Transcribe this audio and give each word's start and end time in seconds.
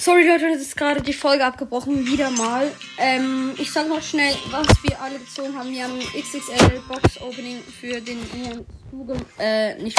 Sorry 0.00 0.26
Leute, 0.26 0.48
das 0.48 0.62
ist 0.62 0.78
gerade 0.78 1.02
die 1.02 1.12
Folge 1.12 1.44
abgebrochen, 1.44 2.06
wieder 2.06 2.30
mal. 2.30 2.72
Ähm, 2.96 3.52
ich 3.58 3.70
sag 3.70 3.86
noch 3.86 4.00
schnell, 4.00 4.34
was 4.50 4.66
wir 4.82 4.98
alle 4.98 5.18
gezogen 5.18 5.54
haben. 5.54 5.70
Wir 5.70 5.84
haben 5.84 5.98
XXL 5.98 6.80
Box 6.88 7.20
Opening 7.20 7.62
für 7.62 8.00
den 8.00 8.18
äh, 9.38 9.74
nicht 9.74 9.98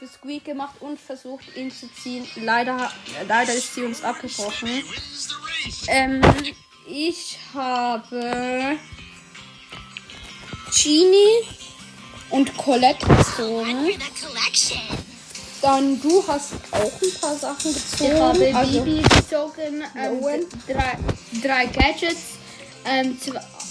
für 0.00 0.06
Squeak 0.08 0.46
gemacht 0.46 0.74
und 0.80 0.98
versucht 0.98 1.44
ihn 1.56 1.70
zu 1.70 1.88
ziehen. 1.92 2.26
Leider, 2.42 2.90
leider 3.28 3.54
ist 3.54 3.72
sie 3.72 3.84
uns 3.84 4.02
abgebrochen. 4.02 4.82
Ähm, 5.86 6.20
ich 6.88 7.38
habe 7.54 8.78
Genie 10.74 11.46
und 12.30 12.56
Colette 12.56 13.06
gezogen. 13.06 13.96
Dann 15.60 16.00
du 16.00 16.24
hast 16.26 16.52
auch 16.70 16.92
ein 17.02 17.20
paar 17.20 17.36
Sachen 17.36 17.74
gezogen. 17.74 18.12
Ich 18.12 18.20
habe 18.20 18.56
also, 18.56 18.80
Bibi 18.82 19.02
gezogen, 19.02 19.82
ähm, 19.96 20.20
drei, 20.68 20.98
drei 21.42 21.66
Gadgets, 21.66 22.38
ähm, 22.84 23.18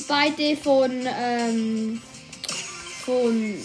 beide 0.07 0.57
von, 0.57 0.91
ähm, 0.91 2.01
von, 3.05 3.55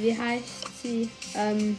wie 0.00 0.18
heißt 0.18 0.44
sie? 0.82 1.10
Ähm, 1.34 1.76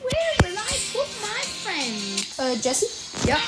Where 0.00 0.34
will 0.42 0.54
I 0.54 0.78
put 0.92 1.08
my 1.20 1.42
friend? 1.64 2.38
äh, 2.38 2.54
Jessie. 2.62 2.86
Ja, 3.26 3.38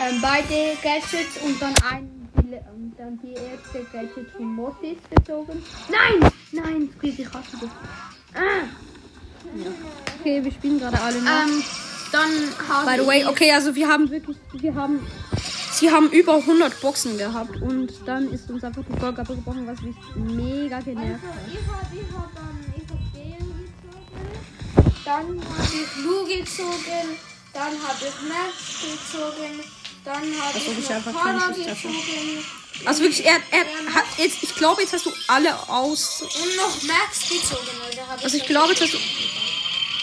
ähm, 0.00 0.20
beide 0.20 0.76
Gadgets 0.82 1.38
und 1.42 1.60
dann 1.62 1.74
ein, 1.90 2.28
die, 2.36 2.54
und 2.74 2.94
dann 2.98 3.18
die 3.22 3.32
erste 3.32 3.90
Gadget 3.90 4.30
von 4.36 4.44
Mortis 4.54 4.98
gezogen. 5.08 5.64
Nein, 5.88 6.30
nein, 6.52 6.90
Squeak, 6.98 7.18
ich 7.18 7.26
hasse 7.32 7.56
dich. 7.56 7.70
Ah, 8.34 8.66
Okay, 10.20 10.42
wir 10.42 10.52
spielen 10.52 10.78
gerade 10.78 11.00
alle 11.00 11.20
nach. 11.22 11.46
ähm, 11.46 11.62
dann 12.12 12.30
habe 12.68 12.90
By 12.90 13.02
the 13.02 13.06
way, 13.06 13.26
okay, 13.26 13.52
also 13.52 13.74
wir 13.74 13.88
haben 13.88 14.10
wirklich, 14.10 14.36
wir 14.52 14.74
haben, 14.74 15.06
sie 15.72 15.90
haben 15.90 16.10
über 16.10 16.36
100 16.36 16.80
Boxen 16.80 17.18
gehabt 17.18 17.60
und 17.60 17.92
dann 18.06 18.32
ist 18.32 18.48
uns 18.50 18.62
einfach 18.64 18.82
die 18.88 18.98
Folge 19.00 19.20
abgebrochen, 19.20 19.66
was 19.66 19.80
mich 19.82 19.96
mega 20.14 20.80
genervt 20.80 21.22
hat. 21.24 21.34
Ich 21.52 21.58
habe 21.58 21.86
ich 21.92 22.14
hab 22.14 22.34
dann 22.34 22.62
ich 22.76 22.88
hab 22.90 23.12
den 23.12 23.54
gezogen, 24.24 24.98
dann 25.04 25.26
habe 25.26 25.62
ich 25.62 26.04
Lu 26.04 26.24
gezogen, 26.24 27.18
dann 27.52 27.72
habe 27.82 27.98
ich 28.00 28.28
Max 28.28 28.56
gezogen, 28.80 29.60
dann 30.04 30.14
habe 30.14 30.58
ich 30.58 30.68
ich 30.68 30.88
noch 30.88 31.54
Schusstasche. 31.54 31.88
gezogen 31.88 32.63
Also 32.86 33.02
wirklich, 33.02 33.24
er, 33.24 33.36
er 33.50 33.94
hat 33.94 34.04
jetzt, 34.18 34.42
ich 34.42 34.54
glaube, 34.56 34.82
jetzt 34.82 34.92
hast 34.92 35.06
du 35.06 35.12
alle 35.28 35.56
aus. 35.68 36.22
und 36.22 36.56
noch 36.56 36.82
Max 36.82 37.20
gezogen. 37.28 37.66
Habe 38.08 38.22
Also 38.22 38.36
ich 38.36 38.44
glaube, 38.46 38.72
jetzt 38.72 38.82
hast 38.82 38.92
du. 38.94 38.98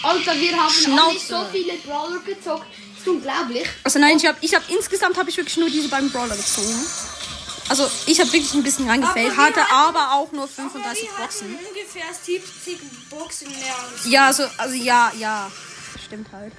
Alter, 0.02 0.34
wir 0.36 0.56
haben 0.56 0.70
Schnauze. 0.74 1.36
alle 1.36 1.44
so 1.46 1.50
viele 1.52 1.74
Brawler 1.78 2.18
gezockt. 2.20 2.66
Das 2.94 3.00
ist 3.02 3.08
unglaublich. 3.08 3.68
Also 3.84 3.98
nein, 4.00 4.16
ich 4.16 4.26
habe, 4.26 4.36
ich 4.40 4.54
habe 4.54 4.64
insgesamt 4.68 5.16
habe 5.16 5.30
ich 5.30 5.36
wirklich 5.36 5.56
nur 5.56 5.70
diese 5.70 5.88
beiden 5.88 6.10
Brawler 6.10 6.36
gezogen. 6.36 6.84
Also 7.68 7.88
ich 8.06 8.18
habe 8.20 8.32
wirklich 8.32 8.52
ein 8.54 8.62
bisschen 8.64 8.88
reingefällt, 8.90 9.32
Aber 9.32 9.42
hatte 9.42 9.60
hatten- 9.60 9.72
aber 9.96 10.12
auch 10.14 10.32
nur 10.32 10.48
35 10.48 11.02
wir 11.04 11.10
Boxen. 11.24 11.54
ungefähr 11.68 12.02
70 12.12 12.78
Boxen 13.08 13.48
mehr 13.50 13.74
als 13.78 14.04
Ja, 14.06 14.26
also, 14.26 14.44
also 14.58 14.74
ja, 14.74 15.12
ja. 15.18 15.50
Stimmt 16.04 16.26
halt. 16.32 16.52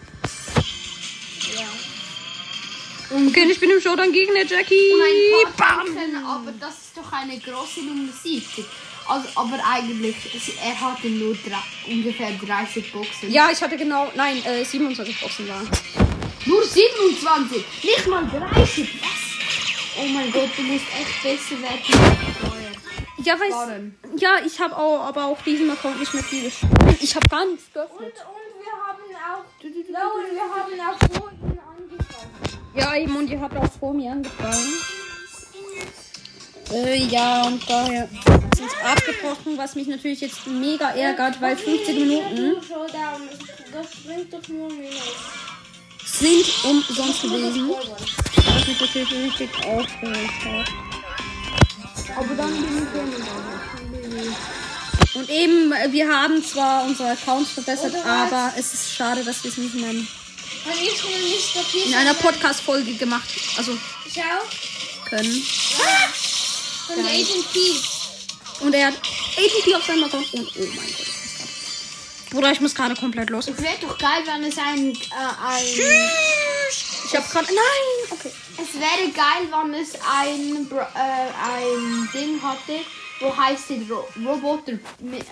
Okay, 3.15 3.45
ich 3.47 3.59
bin 3.59 3.69
im 3.69 3.79
Showdown 3.79 4.11
gegen 4.11 4.33
der 4.33 4.45
Jackie. 4.45 4.91
Und 4.91 5.01
ein 5.03 5.53
Bam! 5.55 6.25
Aber 6.25 6.51
das 6.59 6.73
ist 6.73 6.97
doch 6.97 7.11
eine 7.11 7.37
große 7.37 7.81
Nummer 7.81 8.11
70. 8.11 8.65
Also, 9.07 9.27
aber 9.35 9.59
eigentlich, 9.71 10.15
er 10.63 10.79
hatte 10.81 11.09
nur 11.09 11.35
drei, 11.35 11.91
ungefähr 11.91 12.31
30 12.31 12.91
Boxen. 12.91 13.31
Ja, 13.31 13.49
ich 13.51 13.61
hatte 13.61 13.77
genau, 13.77 14.11
nein, 14.15 14.43
äh, 14.45 14.63
27 14.65 15.21
Boxen 15.21 15.47
waren. 15.47 15.69
Nur 16.45 16.63
27, 16.63 17.63
nicht 17.83 18.07
mal 18.07 18.25
30. 18.25 18.89
Was? 19.01 20.01
Oh 20.01 20.07
mein 20.07 20.31
Gott, 20.31 20.49
du 20.57 20.63
musst 20.63 20.85
echt 20.99 21.21
besser 21.21 21.61
werden. 21.61 22.33
Ja, 23.17 23.39
weiß, 23.39 23.53
ja, 24.17 24.37
ich 24.43 24.59
habe 24.59 24.75
auch, 24.75 25.01
aber 25.05 25.25
auf 25.25 25.43
diesem 25.43 25.69
Account 25.69 25.99
nicht 25.99 26.13
mehr 26.13 26.23
viel 26.23 26.45
gespielt. 26.45 26.71
Ich 26.99 27.15
habe 27.15 27.27
gar 27.29 27.45
nichts 27.45 27.65
Und, 27.67 27.73
geöffnet. 27.73 27.99
und 28.01 28.63
wir 28.63 28.73
haben 28.73 29.37
auch, 29.37 29.45
Leute, 29.61 30.33
wir 30.33 30.41
haben 30.41 30.95
auch 30.95 31.19
vor 31.19 31.31
ihnen 31.31 31.53
eben, 33.03 33.15
und 33.15 33.29
ihr 33.29 33.39
habt 33.39 33.55
auch 33.55 33.71
vor 33.79 33.93
mir 33.93 34.11
angefangen. 34.11 34.73
Äh, 36.71 37.03
ja, 37.05 37.45
und 37.45 37.69
daher 37.69 38.09
sind 38.55 38.67
es 38.67 38.85
abgebrochen, 38.85 39.57
was 39.57 39.75
mich 39.75 39.87
natürlich 39.87 40.21
jetzt 40.21 40.47
mega 40.47 40.89
ärgert, 40.89 41.39
weil 41.41 41.57
15 41.57 41.99
Minuten 41.99 42.55
sind 46.05 46.45
umsonst 46.63 47.21
gewesen. 47.21 47.69
Was 47.69 48.67
mich 48.67 48.79
natürlich 48.79 49.11
richtig 49.11 49.49
aufgeregt 49.65 50.45
hat. 50.45 50.67
Aber 52.15 52.35
dann 52.35 52.53
bin 52.53 52.87
ich 54.17 55.15
Und 55.15 55.29
eben, 55.29 55.71
äh, 55.71 55.91
wir 55.91 56.07
haben 56.07 56.43
zwar 56.43 56.85
unsere 56.85 57.11
Accounts 57.11 57.51
verbessert, 57.51 57.95
aber 58.05 58.53
es 58.57 58.73
ist 58.73 58.93
schade, 58.93 59.23
dass 59.23 59.43
wir 59.43 59.51
es 59.51 59.57
nicht 59.57 59.75
in, 59.75 59.83
einem, 59.83 60.07
Ich 60.65 61.85
in 61.87 61.93
einer 61.93 62.13
Podcast-Folge 62.13 62.93
gemacht 62.95 63.27
also 63.57 63.77
Schau, 64.13 65.09
können. 65.09 65.43
von 66.87 66.95
der 66.95 67.05
Agent 67.05 67.51
P. 67.51 67.59
Und 68.61 68.73
er 68.73 68.87
hat 68.87 68.95
ATP 68.95 69.75
auf 69.75 69.85
seinem 69.85 70.03
Account 70.05 70.33
und 70.33 70.47
oh 70.47 70.59
mein 70.59 70.75
Gott. 70.75 71.07
ich 72.25 72.29
Bruder, 72.29 72.51
ich 72.51 72.61
muss 72.61 72.73
gerade 72.73 72.95
komplett 72.95 73.29
los. 73.29 73.47
Es 73.47 73.61
wäre 73.61 73.77
doch 73.81 73.97
geil, 73.97 74.23
wenn 74.25 74.43
es 74.43 74.57
ein, 74.57 74.91
äh, 74.91 75.45
ein 75.45 75.65
Ich 77.05 77.15
hab 77.15 77.29
gerade. 77.29 77.47
Nein! 77.47 78.11
Okay. 78.11 78.31
Es 78.57 78.73
wäre 78.79 79.11
geil, 79.11 79.49
wenn 79.51 79.73
es 79.73 79.93
ein, 79.95 80.67
äh, 80.71 81.31
ein 81.55 82.09
Ding 82.13 82.41
hatte, 82.41 82.85
wo 83.23 83.35
heißt 83.35 83.71
es 83.71 83.89
Ro 83.89 84.05
Roboter, 84.25 84.73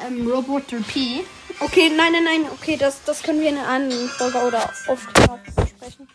ähm, 0.06 0.32
Roboter 0.32 0.78
P. 0.78 1.24
Okay, 1.60 1.90
nein, 1.90 2.14
nein, 2.14 2.24
nein. 2.24 2.46
Okay, 2.52 2.78
das, 2.78 3.04
das 3.06 3.22
können 3.22 3.42
wir 3.42 3.50
in 3.50 3.58
einer 3.58 3.68
anderen 3.68 4.08
Folge 4.10 4.38
oder 4.40 4.70
oft 4.88 5.14
besprechen. 5.14 6.08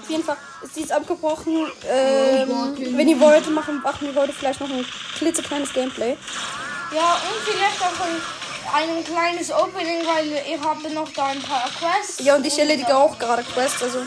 Auf 0.00 0.10
jeden 0.10 0.24
Fall 0.24 0.36
ist 0.62 0.76
dies 0.76 0.90
abgebrochen. 0.90 1.66
Ähm, 1.88 2.48
wenn 2.96 3.08
ihr 3.08 3.20
wollt, 3.20 3.48
machen, 3.50 3.80
machen 3.82 4.12
wir 4.12 4.20
heute 4.20 4.32
vielleicht 4.32 4.60
noch 4.60 4.70
ein 4.70 4.84
klitzekleines 5.16 5.72
Gameplay. 5.72 6.16
Ja, 6.94 7.14
und 7.14 7.42
vielleicht 7.44 7.80
auch 7.80 8.00
ein, 8.04 8.98
ein 8.98 9.04
kleines 9.04 9.52
Opening, 9.52 10.04
weil 10.06 10.32
ich 10.52 10.60
habe 10.60 10.90
noch 10.92 11.08
da 11.12 11.26
ein 11.26 11.42
paar 11.42 11.70
Quests. 11.78 12.24
Ja, 12.24 12.36
und 12.36 12.46
ich 12.46 12.58
erledige 12.58 12.96
auch 12.96 13.18
gerade 13.18 13.44
Quests. 13.44 13.82
Also 13.82 14.00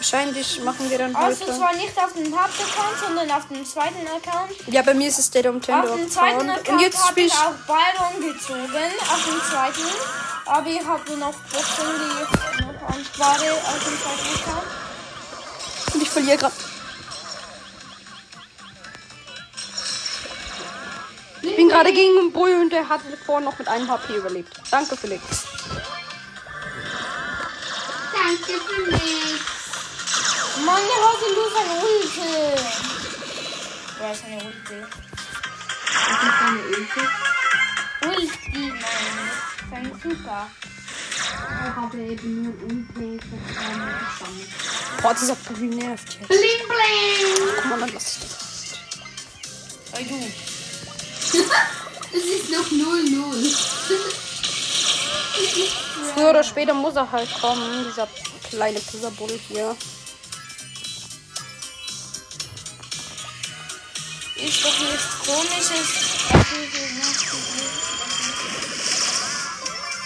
wahrscheinlich 0.00 0.62
machen 0.64 0.88
wir 0.88 0.96
dann 0.98 1.14
Also 1.14 1.44
heute. 1.44 1.56
zwar 1.56 1.74
nicht 1.74 1.96
auf 1.98 2.12
dem 2.14 2.32
Hauptaccount, 2.34 2.98
sondern 3.06 3.30
auf 3.30 3.48
dem 3.48 3.64
zweiten 3.66 4.06
Account. 4.06 4.52
Ja, 4.66 4.80
bei 4.82 4.94
mir 4.94 5.08
ist 5.08 5.18
es 5.18 5.30
der 5.30 5.52
Nintendo 5.52 5.92
Auf 5.92 5.96
dem 6.00 6.10
zweiten 6.10 6.48
Account. 6.48 6.68
Und 6.70 6.80
jetzt 6.80 7.06
habe 7.06 7.20
ich 7.20 7.32
auch 7.32 7.52
Byron 7.66 8.32
gezogen, 8.32 8.90
auf 9.12 9.24
dem 9.24 9.40
zweiten. 9.50 9.86
Aber 10.46 10.66
ich 10.70 10.84
habe 10.84 11.16
noch 11.18 11.34
Boxen, 11.34 11.84
die 12.00 12.22
ich 12.22 12.66
noch 12.66 12.88
anspare 12.88 13.52
auf 13.52 13.78
dem 13.84 13.98
zweiten 14.00 14.50
Account. 14.50 15.94
Und 15.94 16.02
ich 16.02 16.10
verliere 16.10 16.38
gerade. 16.38 16.54
Ich 21.42 21.56
bin 21.56 21.68
gerade 21.68 21.92
gegen 21.92 22.18
einen 22.18 22.32
Bull 22.32 22.54
und 22.60 22.70
der 22.70 22.88
hat 22.88 23.00
vorhin 23.26 23.44
noch 23.44 23.58
mit 23.58 23.68
einem 23.68 23.90
HP 23.90 24.16
überlebt. 24.16 24.52
Danke, 24.70 24.96
Felix. 24.96 25.22
Danke 28.12 28.60
für 28.60 28.90
mich. 28.90 29.29
Mann, 30.64 30.82
der 30.88 31.00
hat 31.06 31.20
nur 31.34 31.50
seine 31.50 31.74
Ulte. 31.80 32.28
Oder 33.98 34.14
seine 34.14 34.38
Ulte. 34.44 34.76
Ulti, 38.06 38.64
nein. 38.68 39.30
Sein 39.70 39.86
Super. 40.02 40.50
Ich 41.22 41.76
habe 41.76 41.98
eben 41.98 42.42
nur 42.42 42.54
Unpläne 42.64 43.16
gesammelt. 43.16 44.48
Boah, 45.02 45.14
dieser 45.14 45.34
Bull 45.36 45.66
nervt 45.68 46.14
jetzt. 46.14 46.28
Bling 46.28 46.62
bling! 46.68 47.48
Guck 47.56 47.64
mal, 47.66 47.80
dann 47.80 47.92
lass 47.92 48.16
ich 48.16 48.20
das. 48.20 48.34
Sei 49.92 50.02
du. 50.04 50.16
Es 52.12 52.24
ist 52.24 52.50
noch 52.50 52.66
0-0. 52.66 53.54
Früher 56.12 56.30
oder 56.30 56.42
später 56.42 56.74
muss 56.74 56.96
er 56.96 57.10
halt 57.10 57.32
kommen, 57.40 57.84
dieser 57.88 58.08
kleine 58.48 58.80
Pisserbull 58.80 59.38
hier. 59.48 59.76
Ist 64.42 64.64
doch 64.64 64.78
nichts 64.80 65.18
komisches. 65.26 66.18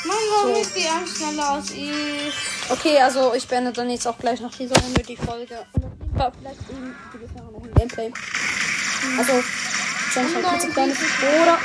Mann, 0.04 0.16
warum 0.30 0.56
ist 0.60 0.74
die 0.76 0.80
erst 0.80 1.16
schneller 1.16 1.50
als 1.50 1.70
ich? 1.70 2.34
Okay, 2.68 3.00
also 3.00 3.32
ich 3.34 3.46
beende 3.46 3.72
dann 3.72 3.90
jetzt 3.90 4.06
auch 4.06 4.18
gleich 4.18 4.40
nach 4.40 4.54
dieser 4.54 4.76
Runde 4.80 5.02
die 5.02 5.16
Folge. 5.16 5.64
Und 5.72 5.84
auf 5.84 5.92
jeden 6.00 6.18
Fall 6.18 6.32
vielleicht 6.40 6.60
in 6.70 7.36
Jahr 7.36 7.50
noch 7.50 7.62
ein 7.62 7.74
Gameplay. 7.74 8.12
Also, 9.18 9.42
schon 10.12 10.22
ein 10.24 10.44
klitzekleines 10.44 10.98
oder 11.20 11.58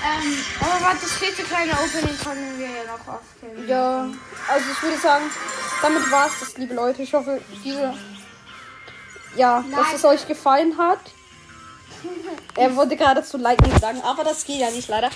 Ähm, 0.00 0.44
aber 0.60 0.84
warte, 0.84 1.00
das 1.02 1.12
vierte 1.12 1.42
kleine 1.42 1.72
Opening 1.72 2.18
können 2.22 2.58
wir 2.58 2.66
ja 2.66 2.84
noch 2.84 3.14
aufnehmen. 3.14 3.68
Ja, 3.68 4.08
also 4.48 4.70
ich 4.70 4.82
würde 4.82 4.96
sagen, 4.96 5.24
damit 5.82 6.10
war's 6.10 6.32
das, 6.40 6.56
liebe 6.56 6.74
Leute. 6.74 7.02
Ich 7.02 7.12
hoffe, 7.12 7.40
diese. 7.64 7.94
Ja, 9.36 9.64
dass 9.70 9.86
Nein. 9.86 9.96
es 9.96 10.04
euch 10.04 10.26
gefallen 10.26 10.78
hat. 10.78 11.00
Er 12.56 12.74
wollte 12.74 12.96
gerade 12.96 13.22
zu 13.22 13.36
liken 13.36 13.70
sagen, 13.78 14.00
aber 14.02 14.24
das 14.24 14.44
geht 14.44 14.58
ja 14.58 14.70
nicht 14.70 14.88
leider. 14.88 15.10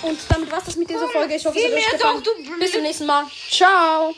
Und 0.03 0.19
damit 0.29 0.51
war's 0.51 0.65
das 0.65 0.75
mit 0.77 0.91
dieser 0.91 1.09
Folge. 1.09 1.35
Ich 1.35 1.47
hoffe, 1.47 1.59
es 1.59 1.65
hat 1.65 1.73
euch 1.73 1.91
gefallen. 1.93 2.23
Bis 2.59 2.73
zum 2.73 2.83
nächsten 2.83 3.07
Mal. 3.07 3.25
Ciao. 3.51 4.15